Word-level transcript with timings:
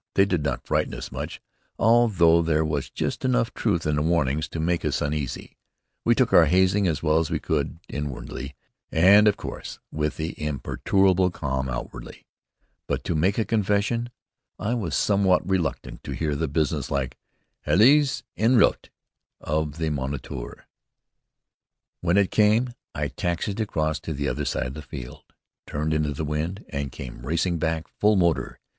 They 0.15 0.25
did 0.25 0.41
not 0.41 0.65
frighten 0.65 0.95
us 0.95 1.11
much, 1.11 1.39
although 1.77 2.41
there 2.41 2.65
was 2.65 2.89
just 2.89 3.23
enough 3.23 3.53
truth 3.53 3.85
in 3.85 3.97
the 3.97 4.01
warnings 4.01 4.47
to 4.47 4.59
make 4.59 4.83
us 4.83 4.99
uneasy. 4.99 5.57
We 6.03 6.15
took 6.15 6.33
our 6.33 6.45
hazing 6.45 6.87
as 6.87 7.03
well 7.03 7.19
as 7.19 7.29
we 7.29 7.37
could 7.39 7.77
inwardly, 7.87 8.55
and 8.91 9.27
of 9.27 9.37
course 9.37 9.77
with 9.91 10.19
imperturbable 10.19 11.29
calm 11.29 11.69
outwardly; 11.69 12.25
but, 12.87 13.03
to 13.03 13.13
make 13.15 13.37
a 13.37 13.45
confession, 13.45 14.09
I 14.57 14.73
was 14.73 14.95
somewhat 14.95 15.47
reluctant 15.47 16.03
to 16.05 16.13
hear 16.15 16.35
the 16.35 16.47
businesslike 16.47 17.15
"Allez! 17.67 18.23
en 18.35 18.55
route!" 18.55 18.89
of 19.39 19.79
our 19.79 19.91
moniteur. 19.91 20.65
When 21.99 22.17
it 22.17 22.31
came, 22.31 22.73
I 22.95 23.09
taxied 23.09 23.59
across 23.59 23.99
to 23.99 24.15
the 24.15 24.27
other 24.27 24.45
side 24.45 24.65
of 24.65 24.73
the 24.73 24.81
field, 24.81 25.25
turned 25.67 25.93
into 25.93 26.11
the 26.13 26.25
wind, 26.25 26.65
and 26.69 26.91
came 26.91 27.23
racing 27.23 27.59
back, 27.59 27.87
full 27.87 28.15
motor. 28.15 28.59